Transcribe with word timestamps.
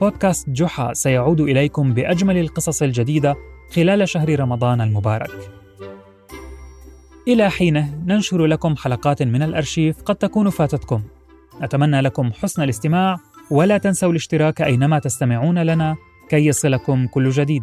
بودكاست 0.00 0.50
جحا 0.50 0.92
سيعود 0.92 1.40
إليكم 1.40 1.94
بأجمل 1.94 2.38
القصص 2.38 2.82
الجديدة 2.82 3.36
خلال 3.74 4.08
شهر 4.08 4.40
رمضان 4.40 4.80
المبارك. 4.80 5.30
إلى 7.28 7.50
حينه 7.50 8.02
ننشر 8.06 8.46
لكم 8.46 8.76
حلقات 8.76 9.22
من 9.22 9.42
الأرشيف 9.42 10.02
قد 10.02 10.16
تكون 10.16 10.50
فاتتكم. 10.50 11.02
نتمنى 11.62 12.00
لكم 12.00 12.32
حسن 12.32 12.62
الاستماع 12.62 13.16
ولا 13.50 13.78
تنسوا 13.78 14.10
الاشتراك 14.10 14.62
أينما 14.62 14.98
تستمعون 14.98 15.58
لنا 15.58 15.96
كي 16.28 16.46
يصلكم 16.46 17.06
كل 17.06 17.30
جديد. 17.30 17.62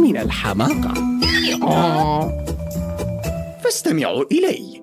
من 0.00 0.16
الحماقة. 0.16 0.94
فاستمعوا 3.64 4.24
إلي 4.32 4.82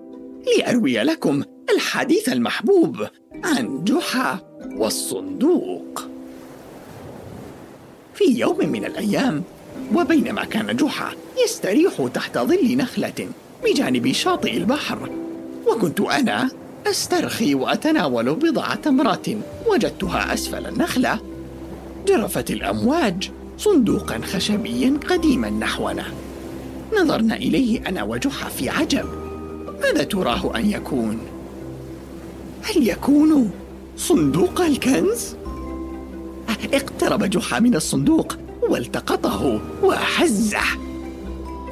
لأروي 0.58 1.04
لكم 1.04 1.44
الحديث 1.76 2.30
المحبوب 2.30 3.08
عن 3.44 3.84
جحا 3.84 4.40
والصندوق. 4.78 6.08
في 8.14 8.24
يوم 8.24 8.58
من 8.70 8.86
الأيام 8.86 9.44
وبينما 9.96 10.44
كان 10.46 10.76
جحا 10.76 11.12
يستريح 11.46 12.08
تحت 12.14 12.38
ظل 12.38 12.78
نخلة 12.78 13.30
بجانب 13.64 14.12
شاطئ 14.12 14.58
البحر 14.58 15.10
وكنت 15.68 16.00
أنا 16.02 16.50
أسترخي 16.88 17.56
وأتناول 17.56 18.36
بضع 18.36 18.76
تمرات 18.76 19.28
وجدتها 19.68 20.34
أسفل 20.34 20.66
النخلة 20.68 21.20
جرفت 22.08 22.52
الأمواج 22.52 23.32
صندوقا 23.58 24.22
خشبيا 24.24 25.00
قديما 25.10 25.50
نحونا. 25.50 26.06
نظرنا 27.00 27.36
إليه 27.36 27.88
أنا 27.88 28.04
وجحا 28.04 28.50
في 28.50 28.70
عجب. 28.70 29.06
ماذا 29.82 30.04
تراه 30.04 30.56
أن 30.56 30.72
يكون؟ 30.72 31.20
هل 32.62 32.88
يكون 32.90 33.52
صندوق 33.98 34.62
الكنز؟ 34.62 35.36
اقترب 36.74 37.24
جحا 37.24 37.60
من 37.60 37.76
الصندوق 37.76 38.38
والتقطه 38.70 39.62
وحزه. 39.84 40.64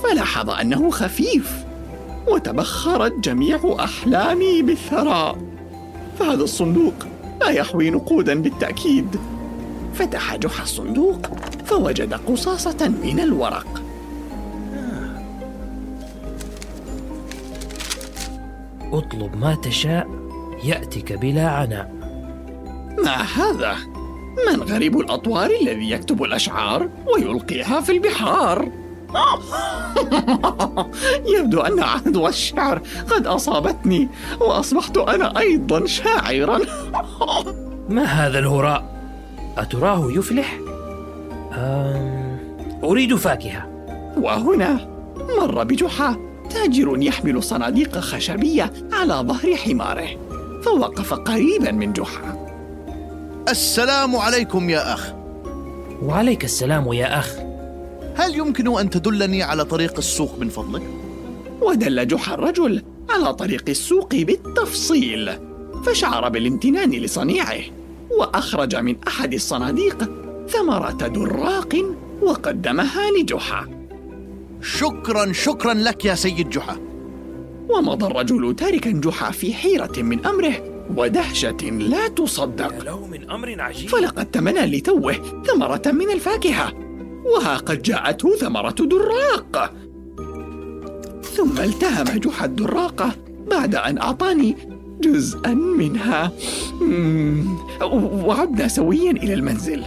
فلاحظ 0.04 0.50
أنه 0.50 0.90
خفيف 0.90 1.52
وتبخرت 2.28 3.14
جميع 3.20 3.76
أحلامي 3.80 4.62
بالثراء. 4.62 5.38
فهذا 6.20 6.44
الصندوق 6.44 6.94
لا 7.42 7.50
يحوي 7.50 7.90
نقودا 7.90 8.42
بالتأكيد. 8.42 9.20
فتح 9.94 10.36
جحا 10.36 10.64
الصندوق 10.64 11.28
فوجد 11.66 12.14
قصاصة 12.14 12.94
من 13.04 13.20
الورق 13.20 13.84
اطلب 18.94 19.38
ما 19.38 19.56
تشاء 19.56 20.08
يأتك 20.64 21.14
بلا 21.14 21.48
عناء 21.48 21.92
ما 23.04 23.22
هذا؟ 23.22 23.76
من 24.48 24.64
غريب 24.64 25.00
الأطوار 25.00 25.52
الذي 25.62 25.92
يكتب 25.92 26.24
الأشعار 26.24 26.90
ويلقيها 27.14 27.82
في 27.82 27.92
البحار؟ 27.92 28.72
يبدو 31.36 31.62
أن 31.62 31.80
عدوى 31.80 32.30
الشعر 32.30 32.82
قد 33.10 33.28
أصابتني 33.28 34.10
وأصبحت 34.40 34.98
أنا 34.98 35.40
أيضا 35.40 35.86
شاعرا 35.86 36.60
ما 37.90 38.04
هذا 38.04 38.40
الهراء؟ 38.40 38.93
أتراه 39.58 40.12
يفلح؟ 40.12 40.60
أم... 41.54 42.38
أريد 42.84 43.16
فاكهة. 43.16 43.70
وهنا 44.18 44.90
مر 45.40 45.64
بجحا 45.64 46.18
تاجر 46.50 46.98
يحمل 46.98 47.44
صناديق 47.44 47.98
خشبية 48.00 48.74
على 48.94 49.14
ظهر 49.14 49.56
حماره 49.56 50.08
فوقف 50.64 51.14
قريبا 51.14 51.72
من 51.72 51.94
جحا. 51.94 52.48
السلام 53.50 54.16
عليكم 54.16 54.70
يا 54.70 54.94
أخ. 54.94 55.14
وعليك 56.02 56.44
السلام 56.44 56.94
يا 56.94 57.20
أخ. 57.20 57.36
هل 58.16 58.36
يمكن 58.36 58.80
أن 58.80 58.90
تدلني 58.90 59.44
على 59.44 59.66
طريق 59.66 59.98
السوق 59.98 60.40
من 60.40 60.50
فضلك؟ 60.50 60.84
ودل 61.62 62.08
جحا 62.08 62.34
الرجل 62.34 62.84
على 63.10 63.34
طريق 63.34 63.64
السوق 63.70 64.16
بالتفصيل 64.16 65.32
فشعر 65.86 66.30
بالامتنان 66.30 66.92
لصنيعه. 66.92 67.60
وأخرج 68.20 68.76
من 68.76 68.96
أحد 69.08 69.34
الصناديق 69.34 70.10
ثمرة 70.50 71.08
دراق 71.08 71.76
وقدمها 72.22 73.12
لجحا. 73.12 73.68
شكرا 74.62 75.32
شكرا 75.32 75.74
لك 75.74 76.06
يا 76.06 76.16
سيد 76.16 76.50
جحا. 76.50 76.78
ومضى 77.70 78.06
الرجل 78.06 78.56
تاركا 78.56 78.92
جحا 78.92 79.32
في 79.32 79.54
حيرة 79.54 79.94
من 79.98 80.26
أمره 80.26 80.54
ودهشة 80.98 81.70
لا 81.70 82.08
تصدق. 82.08 82.84
له 82.84 83.08
من 83.08 83.32
أمر 83.32 83.62
عجيب. 83.62 83.90
فلقد 83.90 84.32
تمنى 84.32 84.66
لتوه 84.66 85.44
ثمرة 85.48 85.82
من 85.86 86.10
الفاكهة 86.10 86.74
وها 87.26 87.58
قد 87.58 87.82
جاءته 87.82 88.36
ثمرة 88.36 88.76
دراق. 88.80 89.74
ثم 91.24 91.60
التهم 91.60 92.20
جحا 92.20 92.46
الدراقة 92.46 93.12
بعد 93.52 93.76
أن 93.76 93.98
أعطاني 93.98 94.56
جزءا 95.02 95.54
منها. 95.54 96.32
وعدنا 98.26 98.68
سويا 98.68 99.12
إلى 99.12 99.34
المنزل. 99.34 99.84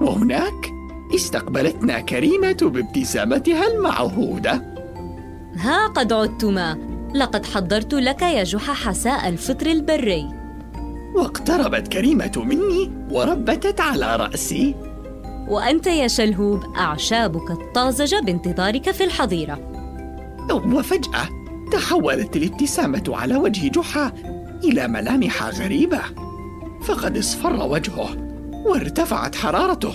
وهناك 0.00 0.70
استقبلتنا 1.14 2.00
كريمة 2.00 2.56
بابتسامتها 2.62 3.66
المعهودة. 3.66 4.62
ها 5.56 5.86
قد 5.86 6.12
عدتما. 6.12 6.78
لقد 7.14 7.46
حضرت 7.46 7.94
لك 7.94 8.22
يا 8.22 8.44
جحا 8.44 8.72
حساء 8.72 9.28
الفطر 9.28 9.66
البري. 9.66 10.28
واقتربت 11.16 11.88
كريمة 11.88 12.32
مني 12.36 12.90
وربتت 13.10 13.80
على 13.80 14.16
رأسي. 14.16 14.74
وأنت 15.48 15.86
يا 15.86 16.08
شلهوب 16.08 16.62
أعشابك 16.76 17.50
الطازجة 17.50 18.20
بانتظارك 18.20 18.90
في 18.90 19.04
الحظيرة. 19.04 19.58
وفجأة 20.50 21.28
تحولت 21.72 22.36
الابتسامة 22.36 23.02
على 23.08 23.36
وجه 23.36 23.68
جحا 23.68 24.12
إلى 24.64 24.88
ملامح 24.88 25.42
غريبة 25.42 26.00
فقد 26.84 27.16
اصفر 27.16 27.66
وجهه 27.66 28.16
وارتفعت 28.66 29.34
حرارته 29.34 29.92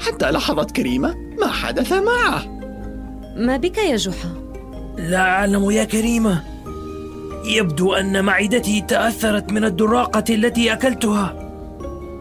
حتى 0.00 0.30
لاحظت 0.30 0.70
كريمة 0.70 1.14
ما 1.40 1.46
حدث 1.46 1.92
معه 1.92 2.44
ما 3.36 3.56
بك 3.56 3.78
يا 3.78 3.96
جحا؟ 3.96 4.34
لا 4.98 5.18
أعلم 5.18 5.70
يا 5.70 5.84
كريمة 5.84 6.44
يبدو 7.44 7.92
أن 7.92 8.24
معدتي 8.24 8.80
تأثرت 8.80 9.52
من 9.52 9.64
الدراقة 9.64 10.24
التي 10.34 10.72
أكلتها 10.72 11.50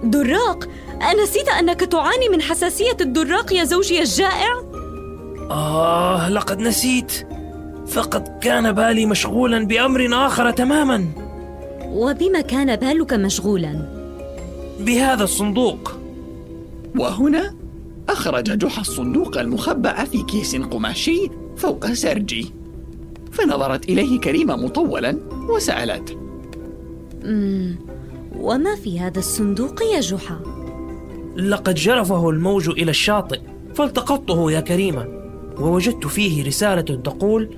دراق؟ 0.04 0.70
أنسيت 1.12 1.50
أنك 1.50 1.80
تعاني 1.80 2.30
من 2.30 2.42
حساسية 2.42 2.98
الدراق 3.02 3.54
يا 3.54 3.64
زوجي 3.64 4.02
الجائع؟ 4.02 4.54
آه 5.52 6.30
لقد 6.30 6.60
نسيت 6.60 7.28
فقد 7.94 8.40
كان 8.42 8.72
بالي 8.72 9.06
مشغولا 9.06 9.66
بأمر 9.66 10.08
آخر 10.12 10.52
تماما 10.52 11.08
وبما 11.88 12.42
كان 12.42 12.76
بالك 12.76 13.14
مشغولا؟ 13.14 13.90
بهذا 14.80 15.24
الصندوق 15.24 15.92
وهنا 17.00 17.54
أخرج 18.10 18.58
جحا 18.58 18.82
الصندوق 18.82 19.38
المخبأ 19.38 20.04
في 20.04 20.24
كيس 20.24 20.56
قماشي 20.56 21.30
فوق 21.58 21.94
سرجي 21.94 22.52
فنظرت 23.32 23.90
إليه 23.90 24.20
كريمة 24.20 24.56
مطولا 24.56 25.18
وسألت 25.50 26.18
مم. 27.24 27.76
وما 28.40 28.76
في 28.76 29.00
هذا 29.00 29.20
الصندوق 29.20 29.84
يا 29.96 30.00
جحا؟ 30.00 30.40
لقد 31.36 31.76
جرفه 31.76 32.30
الموج 32.30 32.70
إلى 32.70 32.92
الشاطئ 32.92 33.40
فالتقطته 33.76 34.52
يا 34.52 34.60
كريمة 34.60 35.08
ووجدت 35.60 36.08
فيه 36.08 36.46
رسالة 36.46 36.82
تقول 36.82 37.50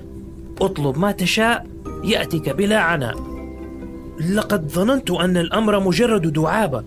اطلب 0.60 0.98
ما 0.98 1.12
تشاء 1.12 1.66
يأتك 2.04 2.50
بلا 2.50 2.78
عناء. 2.78 3.36
لقد 4.30 4.68
ظننت 4.68 5.10
أن 5.10 5.36
الأمر 5.36 5.80
مجرد 5.80 6.32
دعابة 6.32 6.84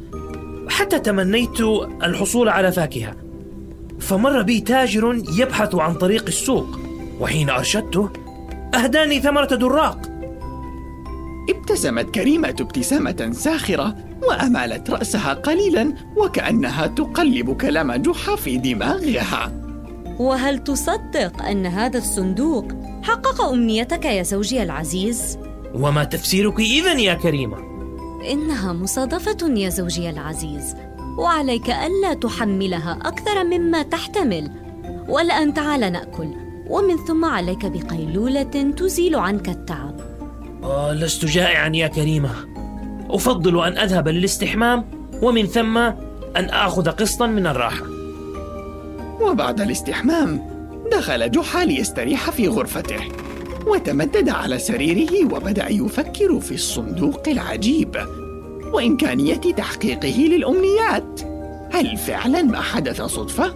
حتى 0.70 1.00
تمنيت 1.00 1.62
الحصول 2.04 2.50
على 2.50 2.72
فاكهة. 2.72 3.16
فمر 4.00 4.42
بي 4.42 4.62
تاجر 4.62 5.22
يبحث 5.38 5.76
عن 5.76 5.94
طريق 5.94 6.26
السوق 6.28 6.80
وحين 7.20 7.50
أرشدته 7.50 8.10
أهداني 8.76 9.22
ثمرة 9.22 9.46
دراق. 9.46 10.02
ابتسمت 11.50 12.16
كريمة 12.16 12.56
ابتسامة 12.60 13.30
ساخرة 13.32 13.96
وأمالت 14.24 14.90
رأسها 14.90 15.34
قليلا 15.34 15.94
وكأنها 16.18 16.88
تقلب 16.88 17.58
كلام 17.58 17.94
جحا 17.94 18.36
في 18.36 18.58
دماغها. 18.58 19.59
وهل 20.20 20.64
تصدق 20.64 21.44
أن 21.44 21.66
هذا 21.66 21.98
الصندوق 21.98 22.66
حقق 23.04 23.42
أمنيتك 23.42 24.06
يا 24.06 24.24
زوجي 24.24 24.64
العزيز؟ 24.64 25.40
وما 25.74 26.04
تفسيرك 26.04 26.60
إذن 26.60 27.00
يا 27.00 27.14
كريمة؟ 27.14 27.58
إنها 28.32 28.74
مصادفة 28.74 29.38
يا 29.50 29.70
زوجي 29.70 30.10
العزيز 30.10 30.76
وعليك 31.18 31.70
ألا 31.70 32.14
تحملها 32.14 33.00
أكثر 33.02 33.44
مما 33.44 33.84
تحتمل 33.84 34.52
والآن 35.10 35.54
تعال 35.54 35.80
نأكل 35.80 36.34
ومن 36.68 36.98
ثم 36.98 37.26
عليك 37.26 37.66
بقيلولة 37.66 38.74
تزيل 38.78 39.16
عنك 39.16 39.50
التعب 39.50 40.00
آه 40.64 40.94
لست 40.94 41.26
جائعا 41.26 41.72
يا 41.76 41.88
كريمة 41.88 42.32
أفضل 43.10 43.64
أن 43.64 43.78
أذهب 43.78 44.08
للاستحمام 44.08 44.86
ومن 45.22 45.46
ثم 45.46 45.78
أن 46.38 46.46
آخذ 46.50 46.90
قسطا 46.90 47.28
من 47.28 47.48
الراحة 47.48 47.99
وبعد 49.22 49.62
الاستحمام 49.62 50.60
دخل 50.92 51.32
جحا 51.32 51.66
ليستريح 51.66 52.30
في 52.30 52.48
غرفته 52.48 53.00
وتمدد 53.68 54.30
على 54.30 54.60
سريره 54.60 55.34
وبدأ 55.34 55.68
يفكر 55.70 56.40
في 56.40 56.54
الصندوق 56.54 57.30
العجيب 57.30 57.96
وإمكانية 58.74 59.36
تحقيقه 59.36 60.18
للأمنيات 60.18 61.22
هل 61.72 61.98
فعلا 61.98 62.42
ما 62.42 62.62
حدث 62.62 63.02
صدفة؟ 63.02 63.54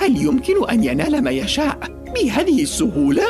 هل 0.00 0.16
يمكن 0.16 0.68
أن 0.70 0.84
ينال 0.84 1.24
ما 1.24 1.30
يشاء 1.30 1.78
بهذه 2.14 2.62
السهولة؟ 2.62 3.24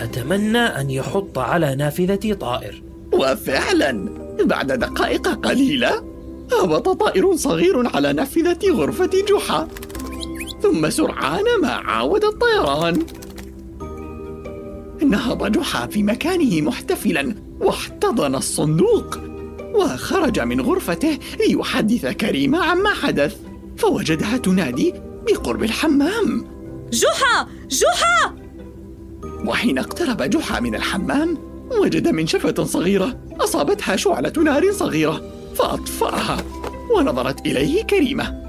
أتمنى 0.00 0.58
أن 0.58 0.90
يحط 0.90 1.38
على 1.38 1.74
نافذتي 1.74 2.34
طائر 2.34 2.82
وفعلا 3.12 4.08
بعد 4.44 4.72
دقائق 4.72 5.28
قليلة 5.28 6.04
هبط 6.52 6.88
طائر 6.88 7.36
صغير 7.36 7.96
على 7.96 8.12
نافذة 8.12 8.58
غرفة 8.72 9.10
جحا 9.28 9.68
ثم 10.62 10.90
سرعان 10.90 11.44
ما 11.62 11.70
عاود 11.70 12.24
الطيران. 12.24 13.06
نهض 15.06 15.52
جحا 15.52 15.86
في 15.86 16.02
مكانه 16.02 16.60
محتفلا 16.60 17.34
واحتضن 17.60 18.34
الصندوق 18.34 19.18
وخرج 19.74 20.40
من 20.40 20.60
غرفته 20.60 21.18
ليحدث 21.40 22.06
كريمة 22.06 22.64
عما 22.64 22.90
حدث 22.90 23.36
فوجدها 23.76 24.36
تنادي 24.36 24.94
بقرب 25.26 25.62
الحمام. 25.62 26.44
جحا! 26.90 27.46
جحا! 27.68 28.34
وحين 29.46 29.78
اقترب 29.78 30.22
جحا 30.22 30.60
من 30.60 30.74
الحمام 30.74 31.38
وجد 31.80 32.08
منشفة 32.08 32.64
صغيرة 32.64 33.20
أصابتها 33.40 33.96
شعلة 33.96 34.32
نار 34.44 34.72
صغيرة 34.72 35.22
فأطفأها 35.54 36.36
ونظرت 36.96 37.46
إليه 37.46 37.82
كريمة. 37.82 38.47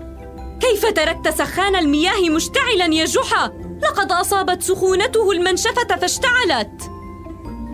كيف 0.60 0.86
تركت 0.86 1.30
سخان 1.30 1.76
المياه 1.76 2.30
مشتعلا 2.30 2.94
يا 2.94 3.06
جحا؟ 3.06 3.52
لقد 3.84 4.12
أصابت 4.12 4.64
سخونته 4.64 5.32
المنشفة 5.32 5.96
فاشتعلت. 6.02 6.92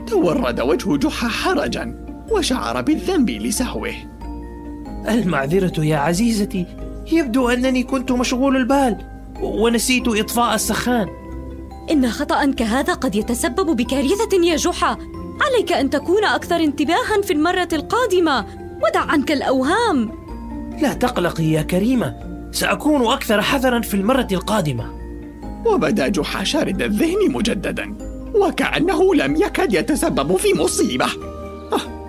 تورد 0.07 0.61
وجه 0.61 0.97
جحا 0.97 1.27
حرجا 1.27 2.05
وشعر 2.31 2.81
بالذنب 2.81 3.29
لسهوه. 3.29 3.93
المعذرة 5.09 5.85
يا 5.85 5.97
عزيزتي 5.97 6.65
يبدو 7.11 7.49
أنني 7.49 7.83
كنت 7.83 8.11
مشغول 8.11 8.55
البال 8.55 8.97
ونسيت 9.41 10.07
إطفاء 10.07 10.55
السخان. 10.55 11.07
إن 11.91 12.11
خطأ 12.11 12.51
كهذا 12.51 12.93
قد 12.93 13.15
يتسبب 13.15 13.75
بكارثة 13.75 14.43
يا 14.43 14.55
جحا. 14.55 14.97
عليك 15.41 15.71
أن 15.71 15.89
تكون 15.89 16.25
أكثر 16.25 16.55
انتباها 16.55 17.21
في 17.23 17.33
المرة 17.33 17.67
القادمة. 17.73 18.45
ودع 18.83 19.01
عنك 19.01 19.31
الأوهام. 19.31 20.11
لا 20.81 20.93
تقلقي 20.93 21.43
يا 21.43 21.61
كريمة 21.61 22.34
سأكون 22.55 23.07
أكثر 23.07 23.41
حذرا 23.41 23.81
في 23.81 23.93
المرة 23.93 24.27
القادمة 24.31 24.93
وبدا 25.65 26.07
جحا 26.07 26.43
شارد 26.43 26.81
الذهن 26.81 27.31
مجددا 27.31 27.95
وكأنه 28.35 29.15
لم 29.15 29.35
يكد 29.35 29.73
يتسبب 29.73 30.35
في 30.35 30.53
مصيبة 30.53 31.05
آه. 31.73 32.05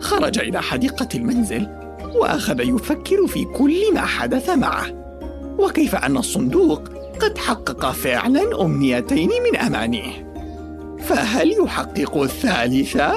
خرج 0.00 0.38
إلى 0.38 0.62
حديقة 0.62 1.08
المنزل 1.14 1.68
وأخذ 2.14 2.60
يفكر 2.60 3.26
في 3.26 3.44
كل 3.44 3.94
ما 3.94 4.00
حدث 4.00 4.50
معه 4.50 4.86
وكيف 5.58 5.94
أن 5.94 6.16
الصندوق 6.16 6.82
قد 7.20 7.38
حقق 7.38 7.90
فعلا 7.92 8.64
أمنيتين 8.64 9.30
من 9.52 9.58
أمانيه 9.58 10.34
فهل 10.98 11.52
يحقق 11.64 12.16
الثالثة؟ 12.16 13.12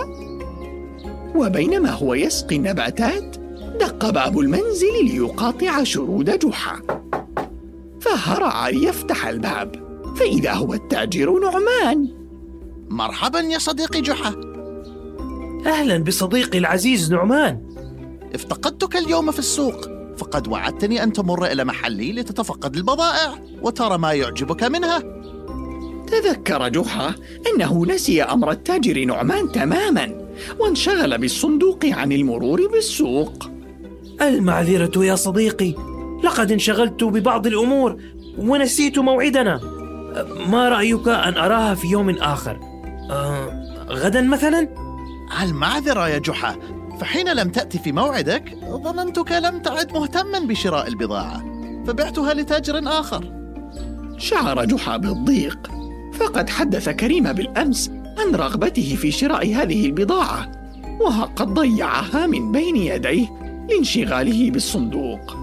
وبينما 1.36 1.90
هو 1.90 2.14
يسقي 2.14 2.56
النباتات 2.56 3.41
دق 3.82 4.10
باب 4.10 4.40
المنزل 4.40 5.06
ليقاطع 5.06 5.84
شرود 5.84 6.40
جحا. 6.40 6.82
فهرع 8.02 8.70
ليفتح 8.70 9.28
الباب. 9.28 9.76
فإذا 10.16 10.54
هو 10.54 10.74
التاجر 10.74 11.40
نعمان. 11.40 12.08
مرحبا 12.90 13.40
يا 13.40 13.58
صديقي 13.58 14.02
جحا. 14.02 14.36
أهلا 15.66 16.04
بصديقي 16.04 16.58
العزيز 16.58 17.12
نعمان. 17.12 17.62
افتقدتك 18.36 18.96
اليوم 18.96 19.32
في 19.32 19.40
السوق. 19.40 19.90
فقد 20.18 20.48
وعدتني 20.48 21.04
أن 21.04 21.14
تمر 21.14 21.46
إلى 21.46 21.64
محلي 21.64 22.12
لتتفقد 22.12 22.76
البضائع 22.76 23.40
وترى 23.62 23.98
ما 23.98 24.14
يعجبك 24.14 24.64
منها. 24.64 25.00
تذكر 26.08 26.70
جحا 26.70 27.16
أنه 27.48 27.86
نسي 27.86 28.24
أمر 28.24 28.52
التاجر 28.52 29.06
نعمان 29.06 29.52
تماما 29.52 30.32
وانشغل 30.60 31.18
بالصندوق 31.18 31.86
عن 31.86 32.12
المرور 32.12 32.68
بالسوق. 32.68 33.52
المعذرة 34.22 35.06
يا 35.06 35.16
صديقي 35.16 35.74
لقد 36.24 36.52
انشغلت 36.52 37.04
ببعض 37.04 37.48
الأمور 37.48 37.98
ونسيت 38.38 39.00
موعدنا 39.00 39.60
ما 40.48 40.70
رأيك 40.70 41.08
أن 41.08 41.38
أراها 41.38 41.76
في 41.76 41.88
يوم 41.88 42.10
آخر؟ 42.10 42.60
آه 43.12 43.64
غدا 43.90 44.22
مثلا؟ 44.22 44.68
المعذرة 45.44 46.10
يا 46.10 46.18
جحا 46.18 46.56
فحين 47.00 47.34
لم 47.34 47.50
تأتي 47.50 47.80
في 47.80 47.92
موعدك 47.92 48.58
ظننتك 48.70 49.32
لم 49.32 49.62
تعد 49.62 49.94
مهتما 49.94 50.40
بشراء 50.40 50.88
البضاعة 50.88 51.44
فبعتها 51.88 52.34
لتاجر 52.34 52.82
آخر 52.88 53.34
شعر 54.18 54.66
جحا 54.66 54.98
بالضيق 54.98 55.72
فقد 56.14 56.50
حدث 56.50 56.90
كريم 56.90 57.34
بالأمس 57.34 57.92
عن 58.18 58.36
رغبته 58.36 58.96
في 58.96 59.12
شراء 59.12 59.56
هذه 59.56 59.86
البضاعة 59.86 60.52
وقد 61.00 61.54
ضيعها 61.54 62.28
من 62.28 62.52
بين 62.52 62.76
يديه 62.76 63.41
لانشغاله 63.70 64.52
بالصندوق. 64.52 65.38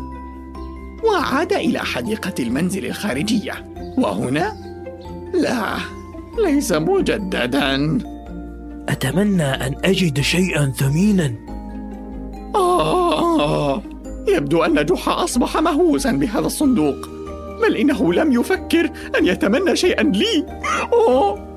وعاد 1.04 1.52
إلى 1.52 1.78
حديقة 1.78 2.34
المنزل 2.40 2.86
الخارجية. 2.86 3.52
وهنا؟ 3.98 4.56
لا 5.34 5.76
ليس 6.44 6.72
مجددا. 6.72 7.98
أتمنى 8.88 9.42
أن 9.42 9.74
أجد 9.84 10.20
شيئا 10.20 10.72
ثمينا. 10.76 11.34
آه 12.54 13.82
يبدو 14.28 14.62
أن 14.62 14.86
جحا 14.86 15.24
أصبح 15.24 15.56
مهووسا 15.56 16.12
بهذا 16.12 16.46
الصندوق. 16.46 17.08
بل 17.62 17.76
إنه 17.76 18.12
لم 18.12 18.32
يفكر 18.32 18.90
أن 19.18 19.26
يتمنى 19.26 19.76
شيئا 19.76 20.02
لي. 20.02 20.46
أوه. 20.92 21.48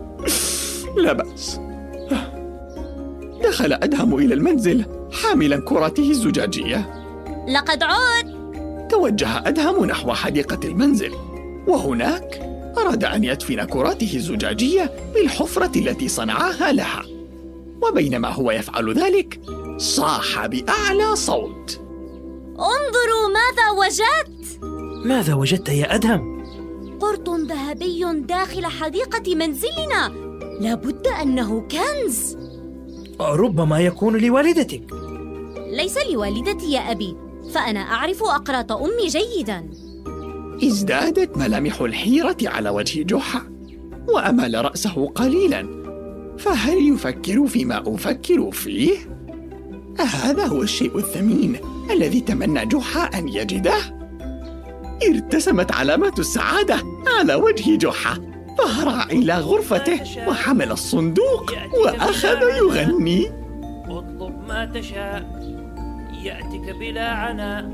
لا 0.97 1.13
بأس. 1.13 1.59
دخل 3.43 3.73
أدهم 3.73 4.15
إلى 4.15 4.33
المنزل 4.33 4.85
حاملا 5.11 5.61
كرته 5.65 6.09
الزجاجية. 6.09 7.05
لقد 7.47 7.83
عدت 7.83 8.41
توجه 8.91 9.47
أدهم 9.47 9.85
نحو 9.85 10.13
حديقة 10.13 10.67
المنزل 10.67 11.11
وهناك 11.67 12.51
أراد 12.77 13.03
أن 13.03 13.23
يدفن 13.23 13.63
كراته 13.63 14.15
الزجاجية 14.15 14.91
بالحفرة 15.13 15.71
التي 15.79 16.07
صنعها 16.07 16.71
لها. 16.71 17.05
وبينما 17.81 18.29
هو 18.29 18.51
يفعل 18.51 18.93
ذلك 18.93 19.39
صاح 19.77 20.45
بأعلى 20.45 21.15
صوت. 21.15 21.81
انظروا 22.51 23.27
ماذا 23.33 23.69
وجدت. 23.79 24.63
ماذا 25.05 25.33
وجدت 25.33 25.69
يا 25.69 25.95
أدهم؟ 25.95 26.41
قرط 26.99 27.29
ذهبي 27.29 28.05
داخل 28.13 28.65
حديقة 28.65 29.35
منزلنا. 29.35 30.11
لابد 30.59 31.07
أنه 31.07 31.67
كنز. 31.67 32.40
ربما 33.21 33.79
يكون 33.79 34.17
لوالدتك 34.17 34.83
ليس 35.71 35.97
لوالدتي 36.11 36.71
يا 36.71 36.91
أبي 36.91 37.15
فأنا 37.53 37.79
أعرف 37.79 38.23
أقراط 38.23 38.71
أمي 38.71 39.07
جيداً 39.07 39.69
ازدادت 40.63 41.37
ملامح 41.37 41.81
الحيرة 41.81 42.37
على 42.43 42.69
وجه 42.69 43.03
جحا 43.03 43.41
وأمال 44.09 44.65
رأسه 44.65 45.07
قليلا 45.15 45.67
فهل 46.37 46.93
يفكر 46.93 47.47
فيما 47.47 47.83
أفكر 47.95 48.51
فيه؟ 48.51 48.97
أهذا 49.99 50.45
هو 50.45 50.61
الشيء 50.61 50.97
الثمين 50.97 51.57
الذي 51.91 52.21
تمنى 52.21 52.65
جحا 52.65 53.03
أن 53.03 53.27
يجده؟ 53.27 53.75
ارتسمت 55.09 55.71
علامات 55.71 56.19
السعادة 56.19 56.83
على 57.19 57.35
وجه 57.35 57.75
جحا 57.75 58.30
فهرع 58.61 59.03
إلى 59.03 59.33
غرفته 59.33 59.99
وحمل 60.27 60.71
الصندوق 60.71 61.53
وأخذ 61.83 62.41
يغني. 62.57 63.31
اطلب 63.89 64.47
ما 64.47 64.71
تشاء. 64.75 65.41
يأتك 66.23 66.75
بلا 66.79 67.09
عناء 67.09 67.69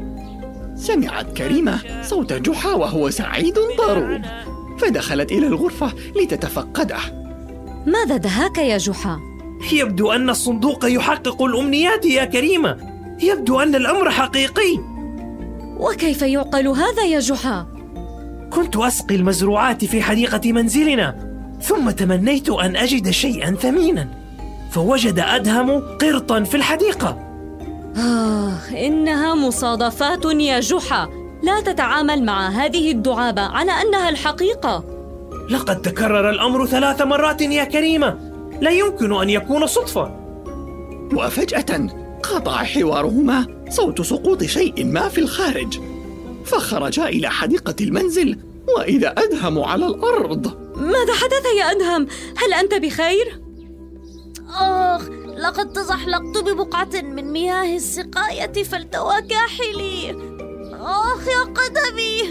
سمعت 0.75 1.38
كريمة 1.38 1.79
صوت 2.01 2.34
جحا 2.34 2.74
وهو 2.74 3.10
سعيد 3.10 3.60
ضروب. 3.77 4.22
فدخلت 4.79 5.32
إلى 5.32 5.48
الغرفة 5.48 5.94
لتتفقده. 6.15 6.98
ماذا 7.86 8.17
دهاك 8.17 8.58
يا 8.58 8.77
جحا؟ 8.77 9.20
يبدو 9.72 10.12
أن 10.12 10.29
الصندوق 10.29 10.86
يحقق 10.86 11.41
الأمنيات 11.41 12.06
يا 12.06 12.25
كريمة. 12.25 12.77
يبدو 13.24 13.60
أن 13.60 13.75
الأمر 13.75 14.12
حقيقي. 14.12 14.79
وكيف 15.77 16.22
يعقل 16.22 16.67
هذا 16.67 17.03
يا 17.06 17.20
جحا؟ 17.20 17.76
كنت 18.54 18.75
أسقي 18.75 19.16
المزروعات 19.16 19.86
في 19.86 20.01
حديقة 20.01 20.51
منزلنا 20.51 21.16
ثم 21.62 21.89
تمنيت 21.89 22.50
أن 22.50 22.75
أجد 22.75 23.10
شيئا 23.10 23.56
ثمينا 23.56 24.08
فوجد 24.72 25.20
أدهم 25.20 25.98
قرطا 25.98 26.44
في 26.44 26.58
الحديقة. 26.58 27.18
آه 27.98 28.58
إنها 28.72 29.36
مصادفات 29.36 30.25
يا 30.25 30.60
جحا. 30.60 31.10
لا 31.44 31.62
تتعامل 31.62 32.24
مع 32.24 32.50
هذه 32.50 32.92
الدعابة 32.92 33.42
على 33.42 33.72
أنها 33.72 34.10
الحقيقة. 34.10 34.84
لقد 35.50 35.82
تكرر 35.82 36.30
الأمر 36.30 36.66
ثلاث 36.66 37.01
مرات 37.01 37.42
يا 37.42 37.63
كريمة. 37.63 38.18
لا 38.62 38.72
يمكن 38.72 39.13
أن 39.22 39.30
يكون 39.30 39.68
صدفة. 39.68 40.12
وفجأة 41.13 41.88
قطع 42.24 42.63
حوارهما 42.63 43.46
صوت 43.70 44.01
سقوط 44.01 44.44
شيء 44.44 44.86
ما 44.86 45.10
في 45.10 45.18
الخارج. 45.18 45.80
فخرجا 46.48 47.06
إلى 47.06 47.30
حديقة 47.30 47.75
المنزل 47.82 48.38
وإذا 48.77 49.08
أدهم 49.08 49.60
على 49.60 49.88
الأرض. 49.88 50.68
ماذا 50.77 51.13
حدث 51.13 51.46
يا 51.60 51.72
أدهم؟ 51.72 52.08
هل 52.38 52.54
أنت 52.54 52.74
بخير؟ 52.74 53.42
آخ 54.60 55.10
لقد 55.38 55.74
تزحلقت 55.74 56.38
ببقعة 56.38 56.89
من 56.94 57.32
مياه 57.32 57.75
السقاية 57.75 58.63
فالتوى 58.63 59.22
كاحلي 59.30 60.12
آخ 60.74 61.27
يا 61.27 61.44
قدمي. 61.44 62.22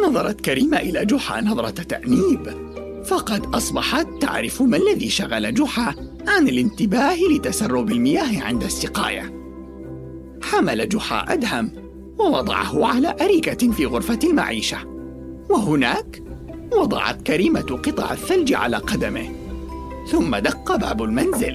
نظرت 0.00 0.40
كريمة 0.40 0.76
إلى 0.76 1.04
جحا 1.04 1.40
نظرة 1.40 1.70
تأنيب. 1.70 2.68
فقد 3.04 3.54
أصبحت 3.54 4.06
تعرف 4.20 4.62
ما 4.62 4.76
الذي 4.76 5.10
شغل 5.10 5.54
جحا 5.54 5.94
عن 6.28 6.48
الانتباه 6.48 7.16
لتسرب 7.16 7.90
المياه 7.90 8.42
عند 8.42 8.64
السقاية. 8.64 9.34
حمل 10.42 10.88
جحا 10.88 11.32
أدهم 11.32 11.87
ووضعه 12.18 12.86
على 12.86 13.16
أريكة 13.20 13.72
في 13.72 13.86
غرفة 13.86 14.18
المعيشة. 14.24 14.78
وهناك 15.50 16.22
وضعت 16.72 17.22
كريمة 17.22 17.60
قطع 17.60 18.12
الثلج 18.12 18.52
على 18.52 18.76
قدمه. 18.76 19.30
ثم 20.10 20.36
دق 20.36 20.76
باب 20.76 21.02
المنزل. 21.02 21.54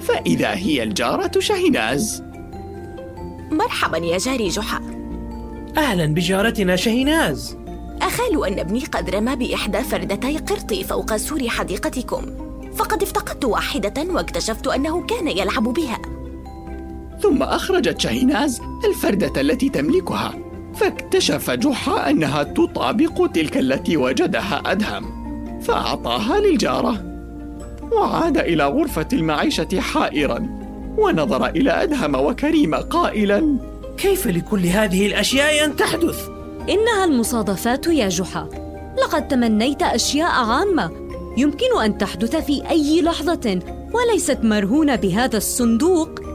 فإذا 0.00 0.54
هي 0.54 0.82
الجارة 0.82 1.40
شهناز. 1.40 2.22
مرحبا 3.50 3.98
يا 3.98 4.18
جاري 4.18 4.48
جحا. 4.48 4.80
أهلا 5.76 6.06
بجارتنا 6.06 6.76
شهناز. 6.76 7.56
أخال 8.02 8.46
أن 8.46 8.58
أبني 8.58 8.84
قد 8.84 9.10
رمى 9.10 9.36
بإحدى 9.36 9.82
فردتي 9.82 10.38
قرطي 10.38 10.84
فوق 10.84 11.16
سور 11.16 11.48
حديقتكم. 11.48 12.22
فقد 12.76 13.02
افتقدت 13.02 13.44
واحدة 13.44 14.12
واكتشفت 14.12 14.66
أنه 14.66 15.06
كان 15.06 15.28
يلعب 15.28 15.62
بها. 15.62 15.98
ثم 17.22 17.42
أخرجت 17.42 18.00
شهناز 18.00 18.60
الفردة 18.84 19.40
التي 19.40 19.68
تملكها 19.68 20.34
فاكتشف 20.74 21.50
جحا 21.50 22.10
أنها 22.10 22.42
تطابق 22.42 23.26
تلك 23.26 23.56
التي 23.56 23.96
وجدها 23.96 24.62
أدهم 24.66 25.22
فأعطاها 25.60 26.40
للجارة 26.40 27.04
وعاد 27.92 28.38
إلى 28.38 28.66
غرفة 28.66 29.08
المعيشة 29.12 29.80
حائرا 29.80 30.48
ونظر 30.98 31.46
إلى 31.46 31.70
أدهم 31.70 32.14
وكريم 32.14 32.74
قائلا 32.74 33.58
كيف 33.96 34.26
لكل 34.26 34.66
هذه 34.66 35.06
الأشياء 35.06 35.64
أن 35.64 35.76
تحدث؟ 35.76 36.28
إنها 36.68 37.04
المصادفات 37.04 37.86
يا 37.86 38.08
جحا. 38.08 38.48
لقد 39.04 39.28
تمنيت 39.28 39.82
أشياء 39.82 40.30
عامة. 40.30 40.90
يمكن 41.36 41.80
أن 41.84 41.98
تحدث 41.98 42.36
في 42.36 42.70
أي 42.70 43.02
لحظة 43.02 43.60
وليست 43.92 44.38
مرهونة 44.42 44.96
بهذا 44.96 45.36
الصندوق. 45.36 46.31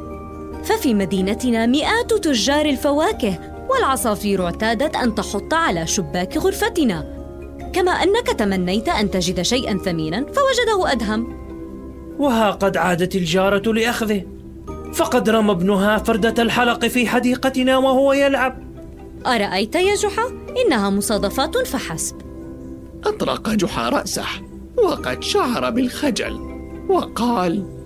ففي 0.68 0.94
مدينتنا 0.94 1.66
مئات 1.66 2.14
تجار 2.14 2.66
الفواكه 2.66 3.40
والعصافير 3.70 4.46
اعتادت 4.46 4.96
أن 4.96 5.16
تحط 5.16 5.54
على 5.54 5.88
شباك 5.88 6.38
غرفتنا. 6.38 7.18
كما 7.74 7.92
أنك 7.92 8.28
تمنيت 8.28 8.90
أن 8.90 9.12
تجد 9.12 9.42
شيئا 9.42 9.78
ثمينا 9.78 10.18
فوجده 10.18 10.92
أدهم. 10.92 11.38
وها 12.20 12.52
قد 12.52 12.78
عادت 12.78 13.16
الجارة 13.16 13.72
لأخذه. 13.72 14.24
فقد 14.94 15.30
رمى 15.30 15.52
ابنها 15.52 15.98
فردة 15.98 16.44
الحلق 16.44 16.86
في 16.86 17.08
حديقتنا 17.08 17.78
وهو 17.78 18.14
يلعب. 18.14 18.64
أرأيت 19.28 19.76
يا 19.76 19.96
جحا؟ 19.96 20.24
إنها 20.66 20.90
مصادفات 20.90 21.58
فحسب. 21.58 22.16
أطرق 23.06 23.50
جحا 23.50 23.90
رأسه 23.90 24.26
وقد 24.78 25.24
شعر 25.24 25.70
بالخجل 25.70 26.40
وقال 26.90 27.77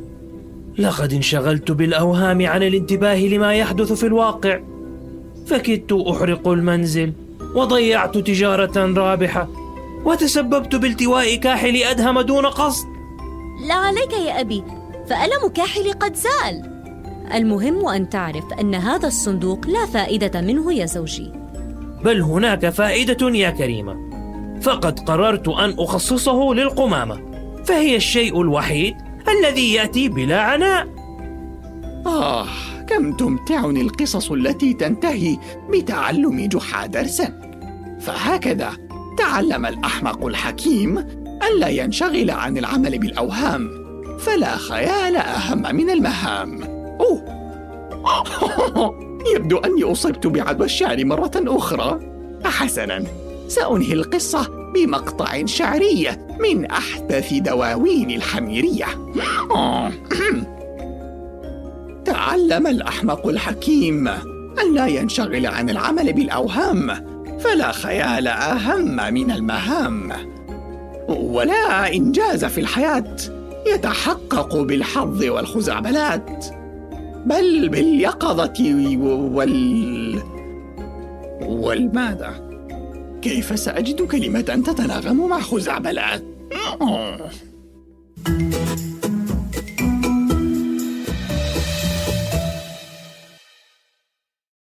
لقد 0.77 1.13
انشغلت 1.13 1.71
بالأوهام 1.71 2.45
عن 2.47 2.63
الانتباه 2.63 3.19
لما 3.19 3.53
يحدث 3.53 3.93
في 3.93 4.05
الواقع. 4.05 4.59
فكدت 5.47 5.93
أحرق 5.93 6.47
المنزل 6.47 7.13
وضيعت 7.55 8.17
تجارة 8.17 8.93
رابحة 8.93 9.47
وتسببت 10.05 10.75
بالتواء 10.75 11.35
كاحل 11.35 11.75
أدهم 11.75 12.21
دون 12.21 12.45
قصد. 12.45 12.85
لا 13.67 13.73
عليك 13.73 14.13
يا 14.13 14.39
أبي 14.39 14.63
فألم 15.09 15.47
كاحل 15.55 15.91
قد 15.91 16.15
زال. 16.15 16.71
المهم 17.33 17.87
أن 17.87 18.09
تعرف 18.09 18.43
أن 18.59 18.75
هذا 18.75 19.07
الصندوق 19.07 19.67
لا 19.67 19.85
فائدة 19.85 20.41
منه 20.41 20.73
يا 20.73 20.85
زوجي. 20.85 21.31
بل 22.03 22.21
هناك 22.21 22.69
فائدة 22.69 23.29
يا 23.29 23.49
كريمة. 23.49 24.11
فقد 24.61 24.99
قررت 24.99 25.47
أن 25.47 25.75
أخصصه 25.79 26.53
للقمامة 26.53 27.19
فهي 27.65 27.95
الشيء 27.95 28.41
الوحيد 28.41 28.95
الذي 29.29 29.73
يأتي 29.73 30.09
بلا 30.09 30.41
عناء. 30.41 30.87
آه 32.05 32.47
كم 32.87 33.13
تمتعني 33.13 33.81
القصص 33.81 34.31
التي 34.31 34.73
تنتهي 34.73 35.37
بتعلم 35.69 36.47
جحا 36.47 36.85
درسا. 36.85 37.41
فهكذا 38.01 38.71
تعلم 39.17 39.65
الأحمق 39.65 40.25
الحكيم 40.25 40.97
ألا 41.51 41.67
ينشغل 41.67 42.31
عن 42.31 42.57
العمل 42.57 42.99
بالأوهام 42.99 43.69
فلا 44.19 44.57
خيال 44.57 45.15
أهم 45.15 45.75
من 45.75 45.89
المهام. 45.89 46.63
أوه. 46.99 47.41
يبدو 49.35 49.57
أني 49.57 49.83
أصبت 49.83 50.27
بعدوى 50.27 50.65
الشعر 50.65 51.05
مرة 51.05 51.31
أخرى. 51.35 51.99
حسنا 52.45 53.03
سأنهي 53.47 53.93
القصة 53.93 54.60
بمقطع 54.73 55.45
شعري 55.45 56.07
من 56.39 56.65
أحدث 56.65 57.33
دواوين 57.33 58.11
الحميرية 58.11 58.85
تعلم 62.05 62.67
الأحمق 62.67 63.27
الحكيم 63.27 64.07
أن 64.61 64.73
لا 64.73 64.87
ينشغل 64.87 65.45
عن 65.45 65.69
العمل 65.69 66.13
بالأوهام 66.13 67.11
فلا 67.39 67.71
خيال 67.71 68.27
أهم 68.27 69.13
من 69.13 69.31
المهام 69.31 70.11
ولا 71.09 71.93
إنجاز 71.93 72.45
في 72.45 72.61
الحياة 72.61 73.15
يتحقق 73.67 74.61
بالحظ 74.61 75.23
والخزعبلات 75.23 76.45
بل 77.25 77.69
باليقظة 77.69 78.73
وال 79.35 80.21
والماذا؟ 81.41 82.50
كيف 83.21 83.59
سأجد 83.59 84.01
كلمة 84.01 84.41
تتناغم 84.41 85.29
مع 85.29 85.39
خزعبلات؟ 85.39 86.23